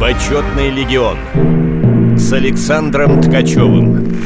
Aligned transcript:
Почетный 0.00 0.70
легион 0.70 1.18
с 2.16 2.32
Александром 2.32 3.20
Ткачевым. 3.20 4.16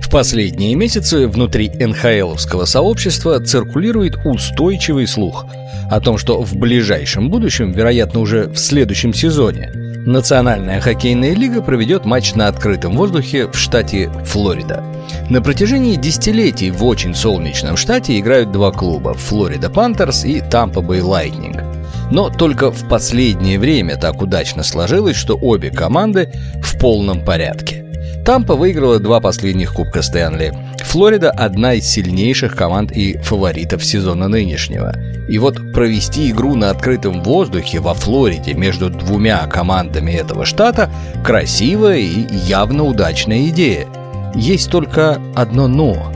В 0.00 0.08
последние 0.08 0.76
месяцы 0.76 1.26
внутри 1.26 1.68
НХЛовского 1.68 2.66
сообщества 2.66 3.40
циркулирует 3.40 4.24
устойчивый 4.24 5.08
слух 5.08 5.46
о 5.90 6.00
том, 6.00 6.18
что 6.18 6.40
в 6.40 6.54
ближайшем 6.54 7.30
будущем, 7.30 7.72
вероятно 7.72 8.20
уже 8.20 8.46
в 8.46 8.58
следующем 8.58 9.12
сезоне, 9.12 9.72
Национальная 10.06 10.80
хоккейная 10.80 11.34
лига 11.34 11.62
проведет 11.62 12.04
матч 12.04 12.34
на 12.34 12.46
открытом 12.46 12.96
воздухе 12.96 13.48
в 13.48 13.56
штате 13.56 14.08
Флорида. 14.24 14.84
На 15.30 15.40
протяжении 15.40 15.96
десятилетий 15.96 16.70
в 16.70 16.84
очень 16.84 17.14
солнечном 17.14 17.76
штате 17.76 18.18
играют 18.18 18.52
два 18.52 18.70
клуба– 18.70 19.14
Флорида 19.14 19.70
Пантерс 19.70 20.24
и 20.24 20.40
Тампа 20.40 20.80
Бэй 20.80 21.00
Лайтнинг. 21.00 21.62
Но 22.10 22.28
только 22.28 22.70
в 22.70 22.88
последнее 22.88 23.58
время 23.58 23.96
так 23.96 24.20
удачно 24.20 24.62
сложилось, 24.62 25.16
что 25.16 25.36
обе 25.36 25.70
команды 25.70 26.32
в 26.62 26.78
полном 26.78 27.24
порядке. 27.24 27.86
Тампа 28.24 28.54
выиграла 28.54 28.98
два 28.98 29.20
последних 29.20 29.74
Кубка 29.74 30.02
Стэнли. 30.02 30.52
Флорида– 30.84 31.30
одна 31.32 31.74
из 31.74 31.86
сильнейших 31.86 32.54
команд 32.54 32.92
и 32.92 33.16
фаворитов 33.18 33.84
сезона 33.84 34.28
нынешнего– 34.28 34.94
и 35.28 35.38
вот 35.38 35.72
провести 35.72 36.30
игру 36.30 36.54
на 36.54 36.70
открытом 36.70 37.22
воздухе 37.22 37.80
во 37.80 37.94
Флориде 37.94 38.54
между 38.54 38.90
двумя 38.90 39.46
командами 39.46 40.12
этого 40.12 40.44
штата– 40.44 40.90
красивая 41.24 41.98
и 41.98 42.26
явно 42.34 42.84
удачная 42.84 43.48
идея. 43.48 43.86
Есть 44.34 44.70
только 44.70 45.20
одно 45.34 45.68
«но». 45.68 46.12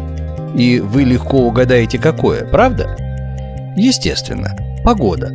И 0.57 0.81
вы 0.81 1.05
легко 1.05 1.39
угадаете, 1.39 1.99
какое, 1.99 2.45
правда? 2.45 2.97
Естественно, 3.77 4.57
погода. 4.85 5.35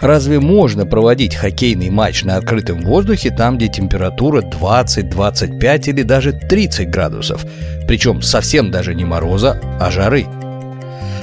Разве 0.00 0.40
можно 0.40 0.86
проводить 0.86 1.34
хоккейный 1.34 1.90
матч 1.90 2.24
на 2.24 2.36
открытом 2.36 2.80
воздухе 2.80 3.30
там, 3.30 3.58
где 3.58 3.68
температура 3.68 4.40
20, 4.40 5.10
25 5.10 5.88
или 5.88 6.02
даже 6.02 6.32
30 6.32 6.88
градусов? 6.88 7.44
Причем 7.86 8.22
совсем 8.22 8.70
даже 8.70 8.94
не 8.94 9.04
мороза, 9.04 9.60
а 9.78 9.90
жары– 9.90 10.26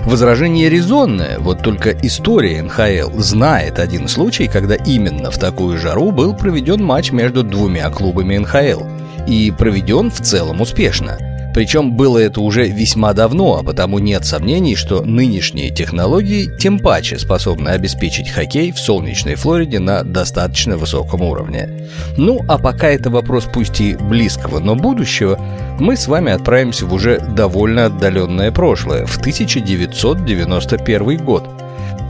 Возражение 0.07 0.69
резонное, 0.69 1.37
вот 1.37 1.61
только 1.61 1.91
история 1.91 2.61
НХЛ 2.61 3.19
знает 3.19 3.77
один 3.77 4.07
случай, 4.07 4.47
когда 4.47 4.75
именно 4.75 5.31
в 5.31 5.37
такую 5.37 5.77
жару 5.77 6.11
был 6.11 6.33
проведен 6.33 6.81
матч 6.81 7.11
между 7.11 7.43
двумя 7.43 7.89
клубами 7.89 8.37
НХЛ. 8.37 8.83
И 9.27 9.51
проведен 9.51 10.09
в 10.09 10.21
целом 10.21 10.61
успешно. 10.61 11.17
Причем 11.57 11.93
было 11.93 12.19
это 12.19 12.39
уже 12.41 12.67
весьма 12.67 13.13
давно, 13.13 13.57
а 13.57 13.63
потому 13.63 13.97
нет 13.97 14.25
сомнений, 14.25 14.75
что 14.75 15.03
нынешние 15.03 15.71
технологии 15.71 16.51
тем 16.59 16.77
паче 16.77 17.17
способны 17.17 17.69
обеспечить 17.69 18.29
хоккей 18.29 18.71
в 18.71 18.77
солнечной 18.77 19.33
Флориде 19.33 19.79
на 19.79 20.03
достаточно 20.03 20.77
высоком 20.77 21.23
уровне. 21.23 21.89
Ну, 22.15 22.45
а 22.47 22.59
пока 22.59 22.89
это 22.89 23.09
вопрос 23.09 23.47
пусть 23.51 23.81
и 23.81 23.95
близкого, 23.95 24.59
но 24.59 24.75
будущего, 24.75 25.39
мы 25.79 25.97
с 25.97 26.07
вами 26.07 26.31
отправимся 26.31 26.85
в 26.85 26.93
уже 26.93 27.19
довольно 27.19 27.85
отдаленное 27.85 28.51
прошлое, 28.51 29.07
в 29.07 29.17
1991 29.17 31.25
год 31.25 31.49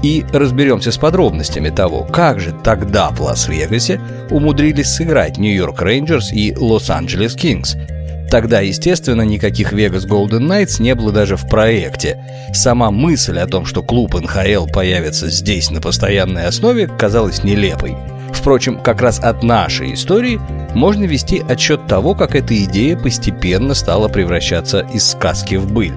и 0.03 0.25
разберемся 0.31 0.91
с 0.91 0.97
подробностями 0.97 1.69
того, 1.69 2.03
как 2.03 2.39
же 2.39 2.53
тогда 2.63 3.09
в 3.09 3.21
Лас-Вегасе 3.21 3.99
умудрились 4.29 4.89
сыграть 4.89 5.37
Нью-Йорк 5.37 5.81
Рейнджерс 5.81 6.31
и 6.31 6.55
Лос-Анджелес 6.55 7.35
Кингс– 7.35 7.75
Тогда, 8.29 8.59
естественно, 8.59 9.21
никаких 9.21 9.71
Vegas 9.71 10.07
Golden 10.07 10.47
Knights 10.47 10.81
не 10.81 10.95
было 10.95 11.11
даже 11.11 11.37
в 11.37 11.47
проекте. 11.47 12.23
Сама 12.53 12.91
мысль 12.91 13.39
о 13.39 13.47
том, 13.47 13.65
что 13.65 13.83
клуб 13.83 14.15
НХЛ 14.15 14.67
появится 14.67 15.29
здесь 15.29 15.71
на 15.71 15.79
постоянной 15.79 16.45
основе, 16.45 16.87
казалась 16.87 17.43
нелепой. 17.43 17.95
Впрочем, 18.33 18.79
как 18.81 19.01
раз 19.01 19.19
от 19.19 19.43
нашей 19.43 19.93
истории 19.93 20.39
можно 20.75 21.05
вести 21.05 21.41
отчет 21.47 21.87
того, 21.87 22.13
как 22.15 22.35
эта 22.35 22.61
идея 22.65 22.97
постепенно 22.97 23.73
стала 23.73 24.09
превращаться 24.09 24.85
из 24.93 25.09
сказки 25.09 25.55
в 25.55 25.71
быль. 25.71 25.95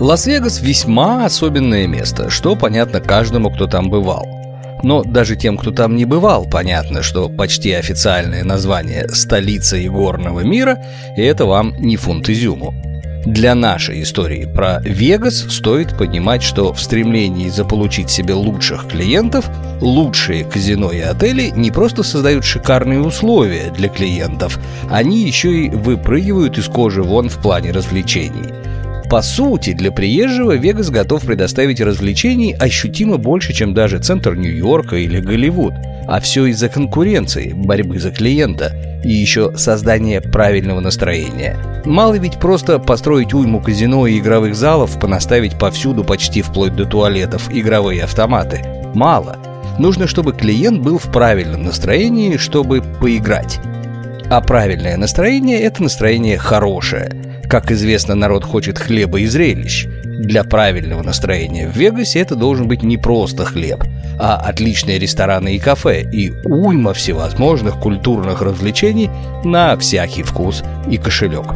Лас-Вегас 0.00 0.60
весьма 0.60 1.24
особенное 1.24 1.86
место, 1.86 2.30
что 2.30 2.56
понятно 2.56 3.00
каждому, 3.00 3.50
кто 3.50 3.66
там 3.66 3.90
бывал– 3.90 4.26
но 4.82 5.02
даже 5.02 5.36
тем, 5.36 5.56
кто 5.56 5.70
там 5.70 5.96
не 5.96 6.04
бывал, 6.04 6.44
понятно, 6.44 7.02
что 7.02 7.28
почти 7.28 7.72
официальное 7.72 8.44
название 8.44 9.08
«Столица 9.08 9.84
игорного 9.84 10.40
мира»— 10.40 10.78
это 11.16 11.46
вам 11.46 11.74
не 11.78 11.96
фунт 11.96 12.28
изюму. 12.28 12.74
Для 13.24 13.54
нашей 13.54 14.02
истории 14.02 14.50
про 14.52 14.80
Вегас 14.80 15.46
стоит 15.48 15.96
понимать, 15.96 16.42
что 16.42 16.72
в 16.72 16.82
стремлении 16.82 17.48
заполучить 17.48 18.10
себе 18.10 18.34
лучших 18.34 18.88
клиентов, 18.88 19.48
лучшие 19.80 20.42
казино 20.42 20.90
и 20.90 20.98
отели 20.98 21.52
не 21.54 21.70
просто 21.70 22.02
создают 22.02 22.44
шикарные 22.44 22.98
условия 22.98 23.70
для 23.70 23.88
клиентов, 23.88 24.58
они 24.90 25.22
еще 25.22 25.52
и 25.52 25.70
выпрыгивают 25.70 26.58
из 26.58 26.66
кожи 26.66 27.04
вон 27.04 27.28
в 27.28 27.38
плане 27.38 27.70
развлечений– 27.70 28.52
по 29.12 29.20
сути, 29.20 29.74
для 29.74 29.92
приезжего 29.92 30.52
Вегас 30.52 30.88
готов 30.88 31.26
предоставить 31.26 31.82
развлечений 31.82 32.54
ощутимо 32.54 33.18
больше, 33.18 33.52
чем 33.52 33.74
даже 33.74 33.98
центр 33.98 34.34
Нью-Йорка 34.34 34.96
или 34.96 35.20
Голливуд. 35.20 35.74
А 36.08 36.18
все 36.18 36.46
из-за 36.46 36.70
конкуренции, 36.70 37.52
борьбы 37.52 37.98
за 37.98 38.10
клиента 38.10 38.72
и 39.04 39.10
еще 39.10 39.54
создания 39.54 40.22
правильного 40.22 40.80
настроения. 40.80 41.58
Мало 41.84 42.14
ведь 42.14 42.38
просто 42.38 42.78
построить 42.78 43.34
уйму 43.34 43.60
казино 43.60 44.06
и 44.06 44.18
игровых 44.18 44.54
залов, 44.54 44.98
понаставить 44.98 45.58
повсюду 45.58 46.04
почти 46.04 46.40
вплоть 46.40 46.74
до 46.74 46.86
туалетов 46.86 47.50
игровые 47.52 48.04
автоматы. 48.04 48.64
Мало. 48.94 49.36
Нужно, 49.78 50.06
чтобы 50.06 50.32
клиент 50.32 50.80
был 50.80 50.96
в 50.96 51.12
правильном 51.12 51.64
настроении, 51.64 52.38
чтобы 52.38 52.80
поиграть. 52.80 53.60
А 54.30 54.40
правильное 54.40 54.96
настроение– 54.96 55.60
это 55.60 55.82
настроение 55.82 56.38
хорошее– 56.38 57.12
как 57.48 57.70
известно, 57.70 58.14
народ 58.14 58.44
хочет 58.44 58.78
хлеба 58.78 59.20
и 59.20 59.26
зрелищ. 59.26 59.86
Для 60.04 60.44
правильного 60.44 61.02
настроения 61.02 61.68
в 61.68 61.76
Вегасе 61.76 62.20
это 62.20 62.36
должен 62.36 62.68
быть 62.68 62.82
не 62.82 62.96
просто 62.96 63.44
хлеб, 63.44 63.84
а 64.18 64.36
отличные 64.36 64.98
рестораны 64.98 65.56
и 65.56 65.58
кафе 65.58 66.02
и 66.02 66.32
уйма 66.44 66.94
всевозможных 66.94 67.78
культурных 67.78 68.40
развлечений 68.40 69.10
на 69.44 69.76
всякий 69.76 70.22
вкус 70.22 70.62
и 70.88 70.96
кошелек. 70.96 71.46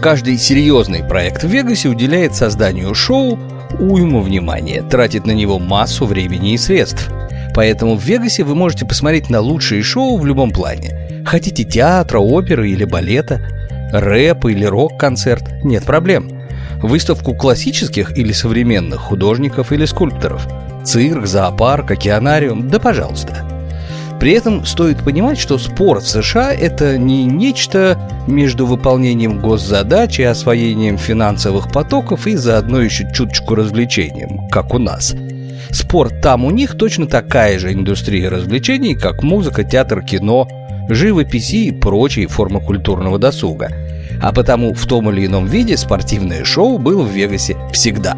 Каждый 0.00 0.38
серьезный 0.38 1.04
проект 1.04 1.44
в 1.44 1.48
Вегасе 1.48 1.88
уделяет 1.88 2.34
созданию 2.34 2.94
шоу 2.94 3.38
уйму 3.78 4.22
внимания, 4.22 4.82
тратит 4.82 5.26
на 5.26 5.32
него 5.32 5.58
массу 5.58 6.06
времени 6.06 6.54
и 6.54 6.58
средств. 6.58 7.10
Поэтому 7.54 7.96
в 7.96 8.04
Вегасе 8.04 8.44
вы 8.44 8.54
можете 8.54 8.86
посмотреть 8.86 9.28
на 9.28 9.40
лучшие 9.40 9.82
шоу 9.82 10.16
в 10.16 10.24
любом 10.24 10.52
плане. 10.52 11.22
Хотите 11.26 11.64
театра, 11.64 12.20
оперы 12.20 12.70
или 12.70 12.84
балета– 12.84 13.42
рэп 13.92 14.46
или 14.46 14.64
рок-концерт, 14.64 15.64
нет 15.64 15.84
проблем. 15.84 16.30
Выставку 16.82 17.34
классических 17.34 18.16
или 18.16 18.32
современных 18.32 19.00
художников 19.00 19.72
или 19.72 19.84
скульпторов, 19.84 20.46
цирк, 20.84 21.26
зоопарк, 21.26 21.90
океанариум, 21.90 22.68
да 22.68 22.78
пожалуйста. 22.78 23.44
При 24.20 24.32
этом 24.32 24.66
стоит 24.66 25.04
понимать, 25.04 25.38
что 25.38 25.58
спорт 25.58 26.02
в 26.02 26.08
США– 26.08 26.52
это 26.52 26.98
не 26.98 27.24
нечто 27.24 27.98
между 28.26 28.66
выполнением 28.66 29.40
госзадач 29.40 30.18
и 30.18 30.24
освоением 30.24 30.98
финансовых 30.98 31.70
потоков 31.70 32.26
и 32.26 32.34
заодно 32.34 32.80
еще 32.80 33.08
чуточку 33.12 33.54
развлечением, 33.54 34.48
как 34.48 34.74
у 34.74 34.78
нас. 34.78 35.14
Спорт 35.70 36.20
там 36.20 36.44
у 36.44 36.50
них 36.50 36.76
точно 36.76 37.06
такая 37.06 37.58
же 37.58 37.72
индустрия 37.72 38.28
развлечений, 38.28 38.94
как 38.94 39.22
музыка, 39.22 39.62
театр, 39.62 40.02
кино, 40.02 40.48
живописи 40.88 41.66
и 41.66 41.72
прочие 41.72 42.26
формы 42.26 42.60
культурного 42.60 43.18
досуга. 43.18 43.70
А 44.20 44.32
потому 44.32 44.74
в 44.74 44.86
том 44.86 45.10
или 45.10 45.26
ином 45.26 45.46
виде 45.46 45.76
спортивное 45.76 46.44
шоу 46.44 46.78
было 46.78 47.02
в 47.02 47.10
Вегасе 47.10 47.56
всегда. 47.72 48.16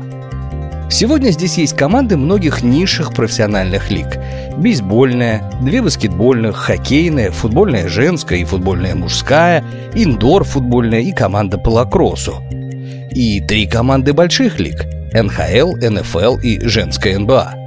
Сегодня 0.90 1.30
здесь 1.30 1.56
есть 1.56 1.76
команды 1.76 2.16
многих 2.16 2.62
низших 2.62 3.12
профессиональных 3.14 3.90
лиг. 3.90 4.18
Бейсбольная, 4.56 5.48
две 5.62 5.82
баскетбольных, 5.82 6.56
хоккейная, 6.56 7.30
футбольная 7.30 7.88
женская 7.88 8.40
и 8.40 8.44
футбольная 8.44 8.96
мужская, 8.96 9.64
индор-футбольная 9.94 11.00
и 11.00 11.12
команда 11.12 11.58
по 11.58 11.68
лакроссу. 11.68 12.42
И 13.12 13.40
три 13.40 13.66
команды 13.66 14.12
больших 14.12 14.58
лиг– 14.58 14.84
НХЛ, 15.12 15.76
НФЛ 15.76 16.38
и 16.38 16.60
женская 16.66 17.18
НБА– 17.18 17.54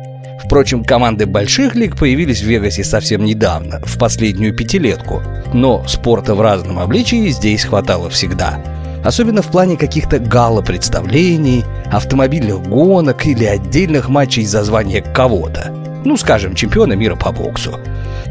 Впрочем, 0.53 0.83
команды 0.83 1.25
больших 1.25 1.73
лиг 1.73 1.97
появились 1.97 2.43
в 2.43 2.45
Вегасе 2.45 2.83
совсем 2.83 3.25
недавно, 3.25 3.81
в 3.83 3.97
последнюю 3.97 4.55
пятилетку. 4.55 5.19
Но 5.51 5.83
спорта 5.87 6.35
в 6.35 6.41
разном 6.41 6.77
обличии 6.77 7.29
здесь 7.29 7.63
хватало 7.63 8.07
всегда. 8.11 8.63
Особенно 9.03 9.41
в 9.41 9.47
плане 9.47 9.77
каких-то 9.77 10.19
гала-представлений, 10.19 11.65
автомобильных 11.91 12.61
гонок 12.67 13.25
или 13.25 13.45
отдельных 13.45 14.09
матчей 14.09 14.45
за 14.45 14.63
звание 14.63 15.01
кого-то. 15.01 15.71
Ну, 16.05 16.17
скажем, 16.17 16.53
чемпиона 16.53 16.93
мира 16.93 17.15
по 17.15 17.31
боксу. 17.31 17.79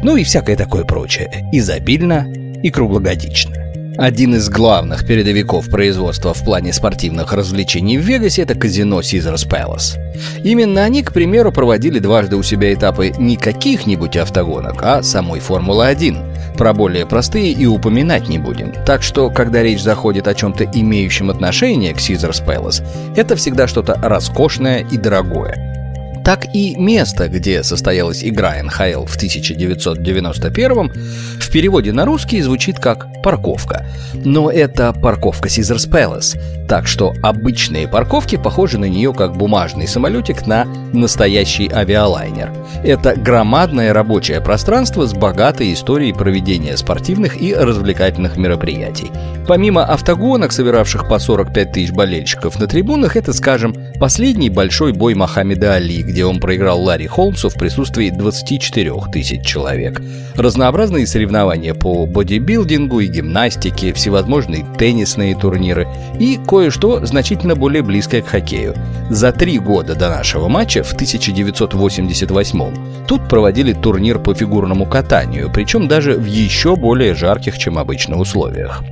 Ну 0.01 0.15
и 0.15 0.23
всякое 0.23 0.55
такое 0.55 0.85
прочее. 0.85 1.49
Изобильно 1.51 2.25
и 2.63 2.69
круглогодично. 2.69 3.62
Один 3.97 4.33
из 4.33 4.49
главных 4.49 5.05
передовиков 5.05 5.69
производства 5.69 6.33
в 6.33 6.43
плане 6.43 6.73
спортивных 6.73 7.31
развлечений 7.31 7.99
в 7.99 8.01
Вегасе– 8.01 8.41
это 8.43 8.55
казино 8.55 9.01
Caesars 9.01 9.47
Palace. 9.47 9.99
Именно 10.43 10.83
они, 10.83 11.03
к 11.03 11.13
примеру, 11.13 11.51
проводили 11.51 11.99
дважды 11.99 12.35
у 12.35 12.41
себя 12.41 12.73
этапы 12.73 13.11
не 13.19 13.37
каких-нибудь 13.37 14.17
автогонок, 14.17 14.81
а 14.81 15.03
самой 15.03 15.39
Формулы-1. 15.39 16.55
Про 16.57 16.73
более 16.73 17.05
простые 17.05 17.51
и 17.51 17.67
упоминать 17.67 18.29
не 18.29 18.39
будем. 18.39 18.73
Так 18.83 19.03
что, 19.03 19.29
когда 19.29 19.61
речь 19.61 19.83
заходит 19.83 20.27
о 20.27 20.33
чем-то 20.33 20.63
имеющем 20.63 21.29
отношение 21.29 21.93
к 21.93 21.97
Caesars 21.97 22.43
Palace, 22.43 22.83
это 23.15 23.35
всегда 23.35 23.67
что-то 23.67 23.93
роскошное 24.01 24.79
и 24.79 24.97
дорогое 24.97 25.82
так 26.23 26.53
и 26.53 26.75
место, 26.75 27.27
где 27.27 27.63
состоялась 27.63 28.23
игра 28.23 28.55
НХЛ 28.61 29.05
в 29.05 29.15
1991 29.15 30.91
в 31.39 31.51
переводе 31.51 31.91
на 31.91 32.05
русский 32.05 32.41
звучит 32.41 32.79
как 32.79 33.07
«парковка». 33.21 33.85
Но 34.13 34.49
это 34.49 34.93
парковка 34.93 35.49
Caesars 35.49 35.89
Palace, 35.89 36.39
так 36.67 36.87
что 36.87 37.13
обычные 37.21 37.87
парковки 37.87 38.37
похожи 38.37 38.77
на 38.77 38.85
нее 38.85 39.13
как 39.13 39.35
бумажный 39.35 39.87
самолетик 39.87 40.47
на 40.47 40.65
настоящий 40.93 41.69
авиалайнер. 41.69 42.51
Это 42.83 43.15
громадное 43.15 43.93
рабочее 43.93 44.41
пространство 44.41 45.05
с 45.05 45.13
богатой 45.13 45.73
историей 45.73 46.13
проведения 46.13 46.77
спортивных 46.77 47.41
и 47.41 47.53
развлекательных 47.53 48.37
мероприятий. 48.37 49.11
Помимо 49.47 49.83
автогонок, 49.83 50.51
собиравших 50.51 51.07
по 51.07 51.19
45 51.19 51.71
тысяч 51.71 51.91
болельщиков 51.91 52.59
на 52.59 52.67
трибунах, 52.67 53.17
это, 53.17 53.33
скажем, 53.33 53.75
последний 53.99 54.49
большой 54.49 54.93
бой 54.93 55.15
Мохаммеда 55.15 55.75
Али, 55.75 56.03
где 56.03 56.25
он 56.25 56.39
проиграл 56.39 56.81
Ларри 56.81 57.07
Холмсу 57.07 57.49
в 57.49 57.55
присутствии 57.55 58.09
24 58.09 58.91
тысяч 59.11 59.45
человек. 59.45 60.01
Разнообразные 60.35 61.07
соревнования 61.07 61.73
по 61.73 62.05
бодибилдингу 62.05 62.99
и 62.99 63.07
гимнастике, 63.07 63.93
всевозможные 63.93 64.65
теннисные 64.77 65.35
турниры 65.35 65.87
и 66.19 66.39
кое-что 66.47 67.05
значительно 67.05 67.55
более 67.55 67.83
близкое 67.83 68.21
к 68.21 68.27
хоккею. 68.27 68.75
За 69.09 69.31
три 69.31 69.59
года 69.59 69.95
до 69.95 70.09
нашего 70.09 70.47
матча 70.47 70.83
в 70.83 70.93
1988 70.93 73.05
тут 73.07 73.27
проводили 73.27 73.73
турнир 73.73 74.19
по 74.19 74.33
фигурному 74.33 74.85
катанию, 74.85 75.51
причем 75.53 75.87
даже 75.87 76.13
в 76.13 76.25
еще 76.25 76.75
более 76.75 77.13
жарких, 77.13 77.57
чем 77.57 77.77
обычно, 77.77 78.19
условиях. 78.19 78.83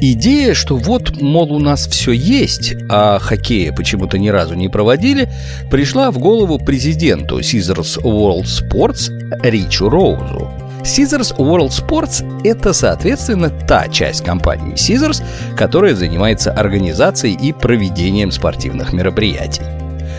Идея, 0.00 0.54
что 0.54 0.76
вот, 0.76 1.20
мол, 1.20 1.52
у 1.52 1.58
нас 1.58 1.88
все 1.88 2.12
есть, 2.12 2.74
а 2.88 3.18
хоккея 3.18 3.72
почему-то 3.72 4.16
ни 4.16 4.28
разу 4.28 4.54
не 4.54 4.68
проводили, 4.68 5.28
пришла 5.70 6.12
в 6.12 6.18
голову 6.18 6.58
президенту 6.58 7.40
Caesars 7.40 8.00
World 8.04 8.44
Sports 8.44 9.10
Ричу 9.42 9.88
Роузу. 9.88 10.52
Caesars 10.82 11.36
World 11.36 11.70
Sports– 11.70 12.24
это, 12.44 12.72
соответственно, 12.72 13.50
та 13.50 13.88
часть 13.88 14.22
компании 14.22 14.74
Caesars, 14.74 15.20
которая 15.56 15.96
занимается 15.96 16.52
организацией 16.52 17.34
и 17.34 17.52
проведением 17.52 18.30
спортивных 18.30 18.92
мероприятий. 18.92 19.62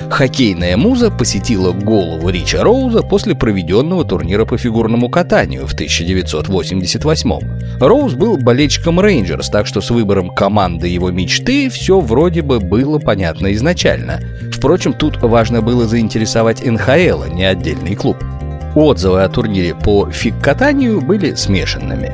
Хоккейная 0.10 0.76
муза 0.76 1.12
посетила 1.12 1.72
голову 1.72 2.30
Рича 2.30 2.64
Роуза 2.64 3.04
после 3.04 3.36
проведенного 3.36 4.04
турнира 4.04 4.46
по 4.46 4.58
фигурному 4.58 5.08
катанию 5.08 5.68
в 5.68 5.74
1988 5.74 7.80
Роуз 7.80 8.14
был 8.16 8.38
болельщиком 8.38 9.00
Рейнджерс, 9.00 9.50
так 9.50 9.68
что 9.68 9.82
с 9.82 9.92
выбором 9.92 10.32
команды 10.32 10.88
его 10.88 11.12
мечты 11.12 11.70
все 11.70 12.00
вроде 12.00 12.42
бы 12.42 12.60
было 12.60 13.00
понятно 13.00 13.54
изначально. 13.54 14.20
Впрочем, 14.52 14.94
тут 14.94 15.22
важно 15.22 15.62
было 15.62 15.88
заинтересовать 15.88 16.66
НХЛ, 16.66 17.24
а 17.24 17.30
не 17.30 17.46
отдельный 17.46 17.96
клуб. 17.96 18.18
Отзывы 18.76 19.24
о 19.24 19.30
турнире 19.30 19.76
по 19.76 20.10
фиг-катанию 20.10 21.02
были 21.02 21.36
смешанными. 21.36 22.14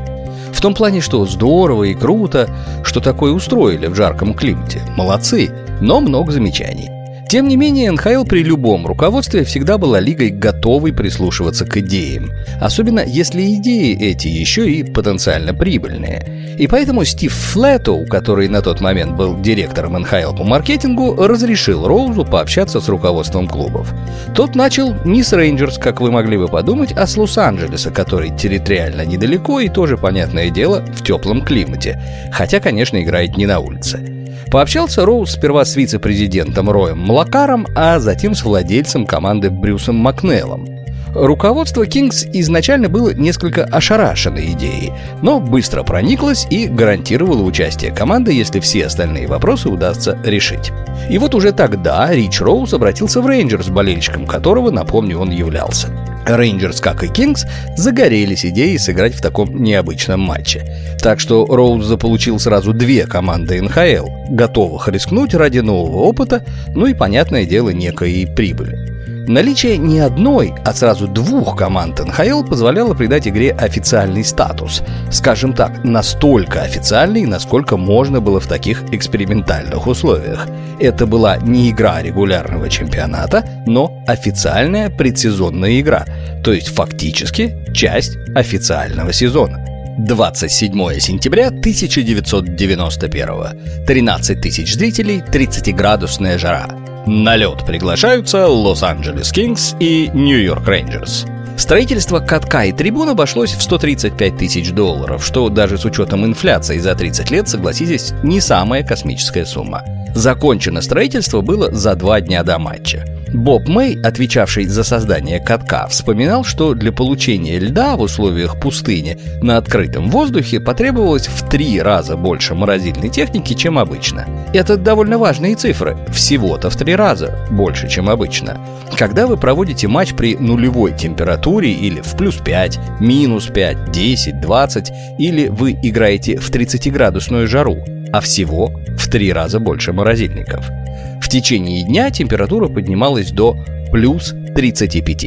В 0.54 0.62
том 0.62 0.74
плане, 0.74 1.02
что 1.02 1.26
здорово 1.26 1.86
и 1.86 1.96
круто, 1.96 2.50
что 2.84 3.00
такое 3.00 3.32
устроили 3.32 3.88
в 3.88 3.96
жарком 3.96 4.34
климате. 4.34 4.82
Молодцы, 4.96 5.50
но 5.82 6.02
много 6.02 6.32
замечаний. 6.32 6.95
Тем 7.28 7.48
не 7.48 7.58
менее, 7.58 7.92
НХЛ 7.92 8.24
при 8.24 8.44
любом 8.44 8.86
руководстве 8.86 9.44
всегда 9.44 9.80
была 9.80 10.00
лигой, 10.00 10.30
готовой 10.30 10.94
прислушиваться 10.94 11.66
к 11.66 11.78
идеям. 11.78 12.32
Особенно 12.62 13.00
если 13.06 13.42
идеи 13.56 13.98
эти 14.00 14.28
еще 14.28 14.70
и 14.70 14.84
потенциально 14.84 15.54
прибыльные. 15.54 16.56
И 16.60 16.68
поэтому 16.68 17.04
Стив 17.04 17.34
Флетоу, 17.34 18.06
который 18.06 18.48
на 18.48 18.62
тот 18.62 18.80
момент 18.80 19.14
был 19.16 19.42
директором 19.42 19.94
НХЛ 19.94 20.36
по 20.38 20.44
маркетингу, 20.44 21.16
разрешил 21.16 21.88
Роузу 21.88 22.26
пообщаться 22.26 22.80
с 22.80 22.88
руководством 22.88 23.48
клубов. 23.48 23.92
Тот 24.36 24.56
начал 24.56 24.94
не 25.04 25.24
с 25.24 25.34
Рейнджерс, 25.34 25.80
как 25.80 26.02
вы 26.02 26.12
могли 26.12 26.38
бы 26.38 26.48
подумать, 26.48 26.94
а 26.94 27.08
с 27.08 27.18
Лос-Анджелеса, 27.18 27.90
который 27.90 28.38
территориально 28.38 29.04
недалеко 29.04 29.60
и 29.60 29.68
тоже, 29.68 29.98
понятное 29.98 30.52
дело, 30.52 30.86
в 30.94 31.04
теплом 31.04 31.42
климате. 31.44 32.02
Хотя, 32.32 32.60
конечно, 32.60 33.02
играет 33.02 33.36
не 33.36 33.48
на 33.48 33.60
улице. 33.60 34.15
Пообщался 34.52 35.06
Роуз 35.06 35.32
сперва 35.32 35.66
с 35.66 35.76
вице-президентом 35.76 36.70
Роем 36.70 37.00
Млакаром, 37.00 37.68
а 37.76 38.00
затем 38.00 38.36
с 38.36 38.44
владельцем 38.44 39.06
команды 39.06 39.50
Брюсом 39.50 39.96
Макнеллом. 39.96 40.68
Руководство 41.16 41.86
Кингс 41.86 42.26
изначально 42.34 42.90
было 42.90 43.14
несколько 43.14 43.64
ошарашено 43.64 44.40
идеей, 44.52 44.92
но 45.22 45.40
быстро 45.40 45.84
прониклось 45.84 46.46
и 46.50 46.68
гарантировало 46.68 47.42
участие 47.44 47.92
команды, 47.92 48.34
если 48.34 48.60
все 48.60 48.86
остальные 48.86 49.28
вопросы 49.28 49.70
удастся 49.70 50.20
решить. 50.26 50.74
И 51.10 51.18
вот 51.18 51.34
уже 51.34 51.54
тогда 51.54 52.14
Рич 52.14 52.42
Роуз 52.42 52.74
обратился 52.74 53.22
в 53.22 53.28
Рейнджерс, 53.28 53.70
болельщиком 53.70 54.28
которого, 54.28 54.72
напомню, 54.72 55.18
он 55.20 55.32
являлся. 55.32 55.88
Рейнджерс, 56.26 56.80
как 56.82 57.04
и 57.04 57.08
Кингс, 57.08 57.46
загорелись 57.76 58.46
идеей 58.46 58.78
сыграть 58.78 59.16
в 59.16 59.22
таком 59.22 59.62
необычном 59.62 60.20
матче. 60.20 60.66
Так 61.02 61.20
что 61.20 61.46
Роуз 61.46 61.86
заполучил 61.86 62.40
сразу 62.40 62.74
две 62.74 63.06
команды 63.06 63.62
НХЛ, 63.62 64.08
готовых 64.30 64.88
рискнуть 64.90 65.34
ради 65.34 65.60
нового 65.60 65.98
опыта, 65.98 66.46
ну 66.76 66.88
и, 66.88 66.94
понятное 66.94 67.46
дело, 67.46 67.70
некой 67.70 68.28
прибыли. 68.36 68.95
Наличие 69.28 69.78
не 69.78 70.00
одной, 70.00 70.54
а 70.64 70.74
сразу 70.74 71.08
двух 71.08 71.56
команд 71.56 72.00
НХЛ 72.00 72.44
позволяло 72.44 72.94
придать 72.94 73.28
игре 73.28 73.52
официальный 73.52 74.24
статус. 74.24 74.84
Скажем 75.12 75.54
так, 75.54 75.84
настолько 75.84 76.62
официальный, 76.62 77.26
насколько 77.26 77.76
можно 77.76 78.22
было 78.22 78.40
в 78.40 78.48
таких 78.48 78.84
экспериментальных 78.94 79.88
условиях. 79.88 80.48
Это 80.80 81.08
была 81.08 81.38
не 81.38 81.72
игра 81.72 82.04
регулярного 82.04 82.70
чемпионата, 82.70 83.64
но 83.66 84.04
официальная 84.06 84.92
предсезонная 84.92 85.80
игра, 85.80 86.06
то 86.44 86.54
есть 86.54 86.68
фактически 86.68 87.56
часть 87.74 88.18
официального 88.36 89.12
сезона. 89.12 89.66
27 89.98 91.00
сентября 91.00 91.48
1991. 91.48 93.86
13 93.88 94.42
тысяч 94.42 94.76
зрителей, 94.76 95.24
30-градусная 95.26 96.38
жара. 96.38 96.68
На 97.08 97.36
лед 97.36 97.64
приглашаются 97.66 98.48
Лос-Анджелес 98.48 99.32
Кингс 99.32 99.76
и 99.80 100.10
Нью-Йорк 100.12 100.68
Рейнджерс. 100.68 101.26
Строительство 101.56 102.20
катка 102.20 102.66
и 102.66 102.72
трибун 102.72 103.10
обошлось 103.10 103.54
в 103.54 103.62
135 103.62 104.38
тысяч 104.38 104.72
долларов, 104.72 105.24
что 105.24 105.48
даже 105.50 105.78
с 105.78 105.86
учетом 105.86 106.26
инфляции 106.26 106.80
за 106.80 106.96
30 106.96 107.30
лет, 107.30 107.48
согласитесь, 107.48 108.14
не 108.24 108.42
самая 108.42 108.84
космическая 108.84 109.46
сумма. 109.46 109.84
Закончено 110.16 110.82
строительство 110.82 111.42
было 111.42 111.72
за 111.72 111.96
два 111.96 112.22
дня 112.22 112.44
до 112.44 112.58
матча. 112.58 113.06
Боб 113.36 113.68
Мэй, 113.68 114.00
отвечавший 114.02 114.66
за 114.66 114.84
создание 114.84 115.40
катка, 115.40 115.88
вспоминал, 115.88 116.44
что 116.46 116.74
для 116.74 116.92
получения 116.92 117.60
льда 117.60 117.98
в 117.98 118.02
условиях 118.02 118.60
пустыни 118.60 119.18
на 119.42 119.58
открытом 119.58 120.10
воздухе 120.10 120.60
потребовалось 120.62 121.28
в 121.28 121.50
три 121.50 121.82
раза 121.82 122.16
больше 122.16 122.56
морозильной 122.56 123.10
техники, 123.10 123.54
чем 123.54 123.78
обычно. 123.78 124.26
Это 124.54 124.78
довольно 124.78 125.18
важные 125.18 125.56
цифры, 125.56 125.98
всего-то 126.14 126.70
в 126.70 126.78
три 126.78 126.96
раза 126.96 127.36
больше, 127.52 127.90
чем 127.90 128.10
обычно. 128.10 128.58
Когда 128.98 129.28
вы 129.28 129.36
проводите 129.36 129.88
матч 129.88 130.14
при 130.14 130.38
нулевой 130.38 130.94
температуре 130.98 131.72
или 131.72 132.02
в 132.02 132.16
плюс 132.16 132.36
5, 132.36 132.80
минус 133.02 133.48
5, 133.48 133.92
10, 133.92 134.40
20, 134.40 134.92
или 135.20 135.50
вы 135.50 135.74
играете 135.74 136.38
в 136.38 136.50
30-градусную 136.50 137.48
жару, 137.48 137.84
а 138.16 138.22
всего 138.22 138.72
в 138.98 139.10
три 139.10 139.32
раза 139.32 139.60
больше 139.60 139.94
морозильников– 139.94 140.66
в 141.26 141.28
течение 141.28 141.84
дня 141.84 142.12
температура 142.12 142.68
поднималась 142.68 143.32
до 143.32 143.58
плюс 143.92 144.36
35. 144.56 145.26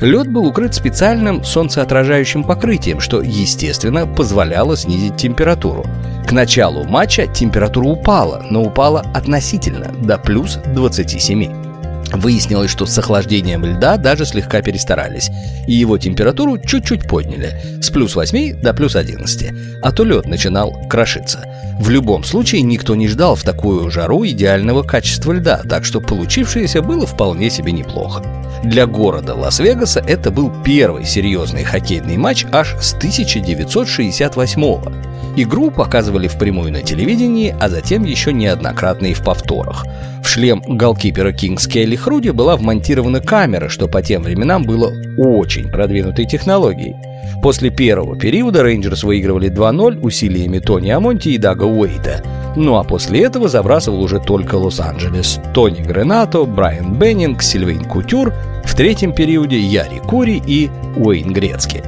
Лед 0.00 0.28
был 0.28 0.46
укрыт 0.46 0.72
специальным 0.72 1.42
солнцеотражающим 1.42 2.44
покрытием, 2.44 3.00
что, 3.00 3.20
естественно, 3.20 4.06
позволяло 4.06 4.76
снизить 4.76 5.16
температуру. 5.16 5.84
К 6.28 6.32
началу 6.32 6.84
матча 6.84 7.26
температура 7.26 7.88
упала, 7.88 8.46
но 8.50 8.62
упала 8.62 9.00
относительно, 9.14 9.90
до 10.04 10.16
плюс 10.16 10.60
27. 10.72 11.71
Выяснилось, 12.12 12.70
что 12.70 12.86
с 12.86 12.98
охлаждением 12.98 13.64
льда 13.64 13.96
даже 13.96 14.26
слегка 14.26 14.60
перестарались, 14.60 15.30
и 15.66 15.72
его 15.72 15.98
температуру 15.98 16.58
чуть-чуть 16.58 17.08
подняли, 17.08 17.58
с 17.80 17.90
плюс 17.90 18.14
8 18.14 18.60
до 18.60 18.74
плюс 18.74 18.96
11, 18.96 19.50
а 19.82 19.92
то 19.92 20.04
лед 20.04 20.26
начинал 20.26 20.72
крошиться. 20.88 21.44
В 21.80 21.88
любом 21.88 22.22
случае, 22.22 22.62
никто 22.62 22.94
не 22.94 23.08
ждал 23.08 23.34
в 23.34 23.42
такую 23.42 23.90
жару 23.90 24.26
идеального 24.26 24.82
качества 24.82 25.32
льда, 25.32 25.62
так 25.68 25.84
что 25.84 26.00
получившееся 26.00 26.82
было 26.82 27.06
вполне 27.06 27.50
себе 27.50 27.72
неплохо. 27.72 28.22
Для 28.62 28.86
города 28.86 29.34
Лас-Вегаса 29.34 30.00
это 30.06 30.30
был 30.30 30.52
первый 30.62 31.04
серьезный 31.04 31.64
хоккейный 31.64 32.16
матч 32.16 32.44
аж 32.52 32.76
с 32.80 32.94
1968 32.94 34.60
года. 34.60 34.92
Игру 35.34 35.70
показывали 35.70 36.28
впрямую 36.28 36.72
на 36.72 36.82
телевидении, 36.82 37.54
а 37.58 37.70
затем 37.70 38.04
еще 38.04 38.32
неоднократно 38.32 39.06
и 39.06 39.14
в 39.14 39.24
повторах. 39.24 39.86
В 40.22 40.28
шлем 40.28 40.62
голкипера 40.66 41.32
Кингс 41.32 41.66
Келли 41.66 41.96
Хруди 42.02 42.30
была 42.30 42.56
вмонтирована 42.56 43.20
камера, 43.20 43.68
что 43.68 43.86
по 43.86 44.02
тем 44.02 44.22
временам 44.22 44.64
было 44.64 44.92
очень 45.16 45.68
продвинутой 45.68 46.26
технологией. 46.26 46.96
После 47.40 47.70
первого 47.70 48.18
периода 48.18 48.64
Рейнджерс 48.64 49.04
выигрывали 49.04 49.48
2-0 49.48 50.00
усилиями 50.00 50.58
Тони 50.58 50.90
Амонте 50.90 51.30
и 51.30 51.38
Дага 51.38 51.62
Уэйта. 51.62 52.20
Ну 52.56 52.76
а 52.76 52.82
после 52.82 53.22
этого 53.22 53.48
забрасывал 53.48 54.02
уже 54.02 54.18
только 54.18 54.56
Лос-Анджелес. 54.56 55.38
Тони 55.54 55.80
Гренато, 55.80 56.44
Брайан 56.44 56.98
Беннинг, 56.98 57.40
Сильвейн 57.40 57.84
Кутюр, 57.84 58.34
в 58.64 58.74
третьем 58.74 59.14
периоде 59.14 59.60
Яри 59.60 60.00
Кури 60.00 60.42
и 60.44 60.70
Уэйн 60.96 61.32
Грецки. 61.32 61.84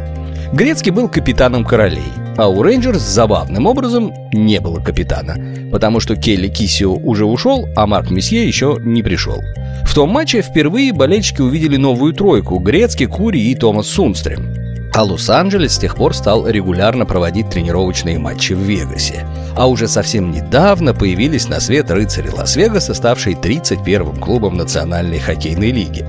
Грецкий 0.52 0.92
был 0.92 1.09
капитаном 1.09 1.64
королей, 1.64 2.12
а 2.37 2.49
у 2.49 2.62
Рейнджерс 2.62 3.02
забавным 3.02 3.66
образом 3.66 4.12
не 4.33 4.61
было 4.61 4.78
капитана, 4.78 5.37
потому 5.73 5.99
что 5.99 6.14
Келли 6.14 6.47
Кисио 6.47 6.94
уже 6.94 7.25
ушел, 7.25 7.68
а 7.75 7.88
Марк 7.88 8.12
Мессье 8.12 8.46
еще 8.47 8.78
не 8.80 9.02
пришел. 9.02 9.42
В 9.84 9.94
том 9.94 10.10
матче 10.10 10.42
впервые 10.42 10.92
болельщики 10.92 11.40
увидели 11.40 11.76
новую 11.76 12.12
тройку– 12.12 12.58
Грецкий, 12.60 13.06
Кури 13.06 13.50
и 13.50 13.54
Томас 13.54 13.86
Сандстрем. 13.88 14.54
А 14.94 15.02
Лос-Анджелес 15.02 15.74
с 15.74 15.78
тех 15.78 15.96
пор 15.96 16.14
стал 16.14 16.46
регулярно 16.46 17.04
проводить 17.04 17.50
тренировочные 17.50 18.18
матчи 18.18 18.52
в 18.52 18.60
Вегасе. 18.60 19.26
А 19.56 19.68
уже 19.68 19.88
совсем 19.88 20.30
недавно 20.30 20.94
появились 20.94 21.48
на 21.48 21.58
свет 21.58 21.90
рыцари 21.90 22.28
Лас-Вегаса, 22.28 22.94
ставшие 22.94 23.34
31-м 23.34 24.20
клубом 24.20 24.56
Национальной 24.56 25.18
хоккейной 25.18 25.72
лиги. 25.72 26.06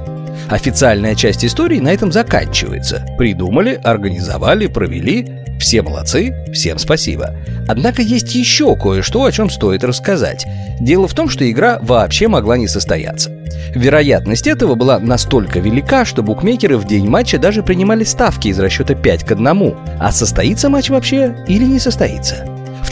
Официальная 0.50 1.16
часть 1.16 1.44
истории 1.44 1.80
на 1.80 1.90
этом 1.90 2.12
заканчивается. 2.12 3.04
Придумали, 3.18 3.80
организовали, 3.84 4.68
провели. 4.68 5.32
Все 5.60 5.82
молодцы, 5.82 6.46
всем 6.54 6.78
спасибо. 6.78 7.36
Однако 7.68 8.04
есть 8.04 8.36
еще 8.36 8.76
кое-что, 8.76 9.24
о 9.24 9.32
чем 9.32 9.50
стоит 9.50 9.84
рассказать. 9.84 10.46
Дело 10.80 11.08
в 11.08 11.16
том, 11.16 11.30
что 11.30 11.50
игра 11.50 11.80
вообще 11.82 12.28
могла 12.28 12.58
не 12.58 12.68
состояться. 12.68 13.35
Вероятность 13.74 14.48
этого 14.48 14.76
была 14.76 15.00
настолько 15.00 15.60
велика, 15.60 16.06
что 16.06 16.24
букмекеры 16.24 16.78
в 16.78 16.86
день 16.86 17.08
матча 17.08 17.38
даже 17.38 17.64
принимали 17.64 18.04
ставки 18.04 18.48
из 18.50 18.60
расчета 18.60 18.96
5 18.96 19.24
к 19.24 19.32
1, 19.32 19.76
а 20.00 20.12
состоится 20.12 20.70
матч 20.70 20.90
вообще 20.90 21.36
или 21.48 21.66
не 21.66 21.80
состоится 21.80 22.46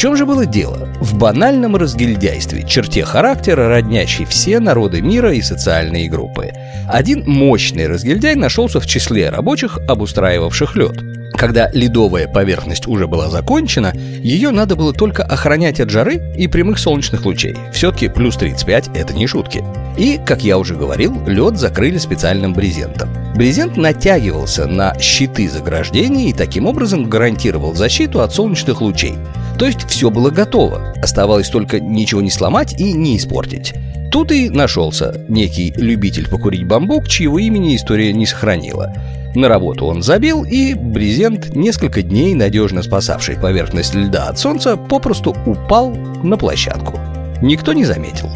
чем 0.03 0.17
же 0.17 0.25
было 0.25 0.46
дело? 0.46 0.89
В 1.00 1.17
банальном 1.17 1.77
разгильдяйстве, 1.77 2.67
черте 2.67 3.05
характера, 3.05 3.70
роднящей 3.70 4.25
все 4.25 4.60
народы 4.60 5.01
мира 5.01 5.34
и 5.34 5.41
социальные 5.41 6.10
группы. 6.10 6.51
Один 6.89 7.24
мощный 7.25 7.88
разгильдяй 7.88 8.36
нашелся 8.36 8.82
в 8.82 8.86
числе 8.86 9.29
рабочих, 9.29 9.77
обустраивавших 9.88 10.75
лед. 10.75 11.12
Когда 11.35 11.69
ледовая 11.73 12.27
поверхность 12.27 12.87
уже 12.87 13.07
была 13.07 13.29
закончена, 13.29 13.93
ее 13.95 14.51
надо 14.51 14.75
было 14.75 14.93
только 14.93 15.23
охранять 15.23 15.79
от 15.79 15.89
жары 15.89 16.21
и 16.37 16.47
прямых 16.47 16.79
солнечных 16.79 17.25
лучей. 17.25 17.55
Все-таки 17.73 18.07
плюс 18.07 18.37
35– 18.37 18.89
это 18.95 19.13
не 19.13 19.27
шутки. 19.27 19.63
И, 19.97 20.19
как 20.25 20.43
я 20.43 20.57
уже 20.57 20.75
говорил, 20.75 21.13
лед 21.27 21.57
закрыли 21.57 21.97
специальным 21.97 22.53
брезентом. 22.53 23.09
Брезент 23.35 23.77
натягивался 23.77 24.67
на 24.67 24.97
щиты 24.99 25.49
заграждения 25.49 26.29
и 26.29 26.33
таким 26.33 26.67
образом 26.67 27.09
гарантировал 27.09 27.73
защиту 27.75 28.21
от 28.21 28.33
солнечных 28.33 28.81
лучей. 28.81 29.15
То 29.57 29.65
есть 29.65 29.87
все 29.87 30.09
было 30.09 30.29
готово, 30.29 30.93
оставалось 31.01 31.49
только 31.49 31.79
ничего 31.79 32.21
не 32.21 32.29
сломать 32.29 32.79
и 32.79 32.93
не 32.93 33.17
испортить. 33.17 33.73
Тут 34.13 34.32
и 34.32 34.48
нашелся 34.48 35.25
некий 35.27 35.74
любитель 35.75 36.29
покурить 36.29 36.67
бамбук, 36.67 37.08
чьего 37.08 37.39
имени 37.39 37.75
история 37.75 38.13
не 38.13 38.27
сохранила. 38.27 38.93
На 39.34 39.48
работу 39.48 39.88
он 39.88 40.03
забил, 40.03 40.43
и 40.46 40.75
брезент, 40.75 41.55
несколько 41.55 42.03
дней 42.03 42.36
надежно 42.36 42.84
спасавший 42.84 43.38
поверхность 43.38 43.96
льда 43.96 44.27
от 44.27 44.38
солнца, 44.38 44.77
попросту 44.77 45.36
упал 45.48 45.89
на 46.22 46.38
площадку. 46.38 47.00
Никто 47.41 47.74
не 47.74 47.86
заметил. 47.86 48.29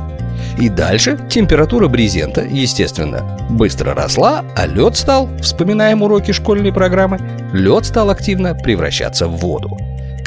И 0.60 0.68
дальше 0.68 1.20
температура 1.30 1.88
брезента, 1.88 2.42
естественно, 2.42 3.38
быстро 3.48 3.94
росла, 3.94 4.44
а 4.56 4.66
лед 4.66 4.98
стал, 4.98 5.30
вспоминаем 5.44 6.02
уроки 6.02 6.32
школьной 6.32 6.74
программы, 6.74 7.20
лед 7.54 7.86
стал 7.86 8.10
активно 8.10 8.56
превращаться 8.56 9.28
в 9.28 9.38
воду. 9.38 9.78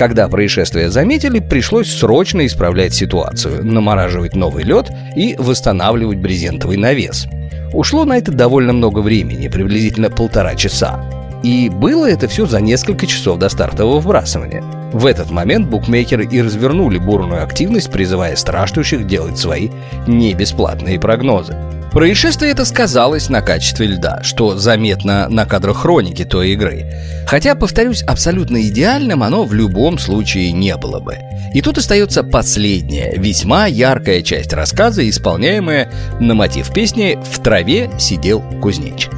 Когда 0.00 0.28
происшествие 0.28 0.90
заметили, 0.90 1.40
пришлось 1.40 1.94
срочно 1.94 2.46
исправлять 2.46 2.94
ситуацию, 2.94 3.62
намораживать 3.62 4.34
новый 4.34 4.64
лед 4.64 4.90
и 5.14 5.36
восстанавливать 5.38 6.16
брезентовый 6.16 6.78
навес. 6.78 7.26
Ушло 7.74 8.06
на 8.06 8.16
это 8.16 8.32
довольно 8.32 8.72
много 8.72 9.00
времени, 9.00 9.48
приблизительно 9.48 10.08
полтора 10.08 10.54
часа. 10.54 11.04
И 11.42 11.68
было 11.68 12.08
это 12.08 12.28
все 12.28 12.46
за 12.46 12.62
несколько 12.62 13.06
часов 13.06 13.38
до 13.38 13.50
стартового 13.50 14.00
вбрасывания. 14.00 14.62
В 14.94 15.04
этот 15.04 15.30
момент 15.30 15.68
букмекеры 15.68 16.24
и 16.24 16.40
развернули 16.40 16.96
бурную 16.96 17.44
активность, 17.44 17.92
призывая 17.92 18.36
страждущих 18.36 19.06
делать 19.06 19.36
свои 19.36 19.68
небесплатные 20.06 20.98
прогнозы. 20.98 21.54
Происшествие 21.92 22.52
это 22.52 22.64
сказалось 22.64 23.28
на 23.28 23.42
качестве 23.42 23.86
льда, 23.86 24.20
что 24.22 24.56
заметно 24.56 25.28
на 25.28 25.44
кадрах 25.44 25.78
хроники 25.78 26.24
той 26.24 26.50
игры. 26.50 26.86
Хотя, 27.26 27.56
повторюсь, 27.56 28.04
абсолютно 28.04 28.62
идеальным 28.68 29.24
оно 29.24 29.44
в 29.44 29.52
любом 29.52 29.98
случае 29.98 30.52
не 30.52 30.76
было 30.76 31.00
бы. 31.00 31.18
И 31.52 31.60
тут 31.62 31.78
остается 31.78 32.22
последняя, 32.22 33.12
весьма 33.16 33.66
яркая 33.66 34.22
часть 34.22 34.52
рассказа, 34.52 35.08
исполняемая 35.08 35.90
на 36.20 36.34
мотив 36.34 36.72
песни 36.72 37.18
«В 37.24 37.40
траве 37.40 37.90
сидел 37.98 38.40
кузнечик». 38.62 39.12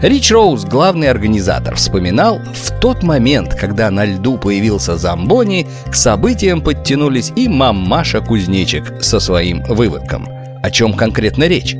Рич 0.00 0.30
Роуз, 0.30 0.64
главный 0.64 1.10
организатор, 1.10 1.76
вспоминал, 1.76 2.38
в 2.38 2.80
тот 2.80 3.02
момент, 3.02 3.54
когда 3.54 3.90
на 3.90 4.06
льду 4.06 4.38
появился 4.38 4.96
Замбони, 4.96 5.66
к 5.90 5.94
событиям 5.94 6.62
подтянулись 6.62 7.32
и 7.36 7.48
мамаша 7.48 8.20
Кузнечик 8.20 9.02
со 9.02 9.20
своим 9.20 9.62
выводком. 9.64 10.28
О 10.62 10.70
чем 10.70 10.94
конкретно 10.94 11.44
речь? 11.44 11.76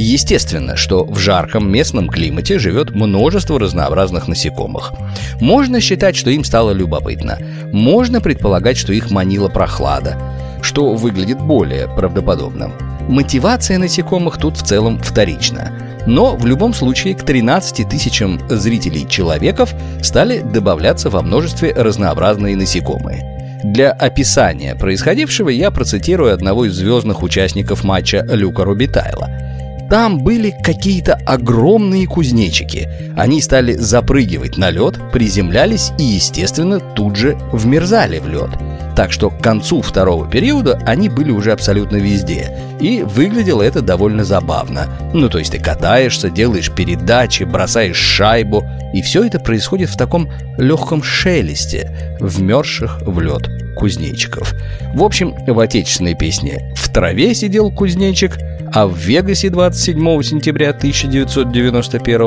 Естественно, 0.00 0.76
что 0.76 1.04
в 1.04 1.18
жарком 1.18 1.72
местном 1.72 2.08
климате 2.08 2.60
живет 2.60 2.94
множество 2.94 3.58
разнообразных 3.58 4.28
насекомых. 4.28 4.92
Можно 5.40 5.80
считать, 5.80 6.14
что 6.14 6.30
им 6.30 6.44
стало 6.44 6.70
любопытно. 6.70 7.38
Можно 7.72 8.20
предполагать, 8.20 8.76
что 8.76 8.92
их 8.92 9.10
манила 9.10 9.48
прохлада, 9.48 10.16
что 10.62 10.94
выглядит 10.94 11.40
более 11.40 11.88
правдоподобным. 11.88 12.74
Мотивация 13.08 13.78
насекомых 13.78 14.38
тут 14.38 14.56
в 14.56 14.62
целом 14.64 15.00
вторична. 15.00 15.72
Но 16.06 16.36
в 16.36 16.46
любом 16.46 16.74
случае 16.74 17.16
к 17.16 17.24
13 17.24 17.88
тысячам 17.88 18.40
зрителей 18.48 19.04
человеков 19.08 19.74
стали 20.00 20.38
добавляться 20.38 21.10
во 21.10 21.22
множестве 21.22 21.72
разнообразные 21.72 22.54
насекомые. 22.54 23.60
Для 23.64 23.90
описания 23.90 24.76
происходившего 24.76 25.48
я 25.48 25.72
процитирую 25.72 26.32
одного 26.32 26.66
из 26.66 26.74
звездных 26.74 27.24
участников 27.24 27.82
матча 27.82 28.24
Люка 28.30 28.62
Рубитайла– 28.62 29.28
там 29.88 30.18
были 30.18 30.54
какие-то 30.62 31.14
огромные 31.26 32.06
кузнечики. 32.06 32.88
Они 33.16 33.40
стали 33.40 33.72
запрыгивать 33.72 34.58
на 34.58 34.70
лед, 34.70 34.98
приземлялись 35.12 35.92
и, 35.98 36.04
естественно, 36.04 36.78
тут 36.78 37.16
же 37.16 37.38
вмерзали 37.52 38.18
в 38.18 38.28
лед. 38.28 38.50
Так 38.94 39.12
что 39.12 39.30
к 39.30 39.40
концу 39.40 39.80
второго 39.80 40.28
периода 40.28 40.80
они 40.84 41.08
были 41.08 41.30
уже 41.30 41.52
абсолютно 41.52 41.96
везде. 41.96 42.50
И 42.80 43.02
выглядело 43.02 43.62
это 43.62 43.80
довольно 43.80 44.24
забавно. 44.24 44.88
Ну, 45.14 45.28
то 45.28 45.38
есть 45.38 45.52
ты 45.52 45.58
катаешься, 45.58 46.30
делаешь 46.30 46.70
передачи, 46.70 47.44
бросаешь 47.44 47.96
шайбу. 47.96 48.64
И 48.92 49.02
все 49.02 49.24
это 49.24 49.38
происходит 49.38 49.88
в 49.88 49.96
таком 49.96 50.28
легком 50.58 51.02
шелесте, 51.02 52.16
вмерзших 52.20 53.02
в 53.02 53.20
лед 53.20 53.67
кузнечиков. 53.78 54.54
В 54.94 55.02
общем, 55.02 55.34
в 55.46 55.58
отечественной 55.58 56.14
песне 56.14 56.72
«В 56.76 56.92
траве 56.92 57.34
сидел 57.34 57.70
кузнечик» 57.70 58.38
а 58.72 58.86
в 58.86 58.96
Вегасе 58.96 59.50
27 59.50 60.22
сентября 60.22 60.70
1991 60.70 62.18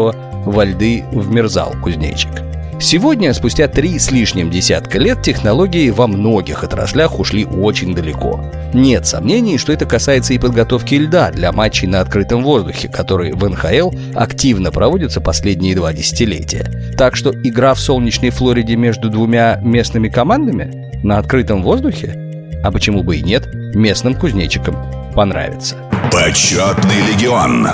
во 0.45 0.65
льды 0.65 1.03
вмерзал 1.11 1.75
кузнечик. 1.83 2.31
Сегодня, 2.79 3.31
спустя 3.35 3.67
три 3.67 3.99
с 3.99 4.09
лишним 4.09 4.49
десятка 4.49 4.97
лет, 4.97 5.21
технологии 5.21 5.91
во 5.91 6.07
многих 6.07 6.63
отраслях 6.63 7.19
ушли 7.19 7.45
очень 7.45 7.93
далеко. 7.93 8.43
Нет 8.73 9.05
сомнений, 9.05 9.59
что 9.59 9.71
это 9.71 9.85
касается 9.85 10.33
и 10.33 10.39
подготовки 10.39 10.95
льда 10.95 11.29
для 11.29 11.51
матчей 11.51 11.87
на 11.87 11.99
открытом 12.01 12.43
воздухе, 12.43 12.87
которые 12.87 13.35
в 13.35 13.47
НХЛ 13.47 13.91
активно 14.15 14.71
проводятся 14.71 15.21
последние 15.21 15.75
два 15.75 15.93
десятилетия. 15.93 16.65
Так 16.97 17.15
что 17.15 17.31
игра 17.31 17.75
в 17.75 17.79
солнечной 17.79 18.31
Флориде 18.31 18.75
между 18.75 19.11
двумя 19.11 19.59
местными 19.61 20.09
командами 20.09 20.90
на 21.03 21.17
открытом 21.17 21.63
воздухе? 21.63 22.15
А 22.63 22.71
почему 22.71 23.03
бы 23.03 23.17
и 23.17 23.23
нет, 23.23 23.53
местным 23.53 24.15
кузнечикам 24.15 24.75
понравится. 25.13 25.75
Почетный 26.11 27.01
легион. 27.11 27.67